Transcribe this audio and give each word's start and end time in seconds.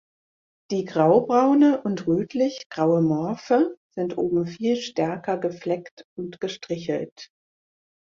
Die 0.71 0.83
graubraune 0.85 1.83
und 1.83 2.07
rötlich 2.07 2.69
graue 2.71 3.03
Morphe 3.03 3.77
sind 3.93 4.17
oben 4.17 4.47
viel 4.47 4.75
stärker 4.77 5.37
gefleckt 5.37 6.07
und 6.17 6.39
gestrichelt. 6.39 7.29